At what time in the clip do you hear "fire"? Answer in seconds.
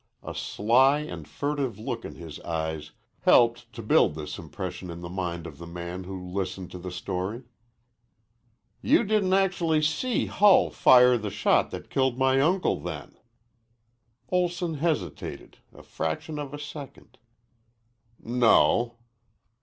10.71-11.19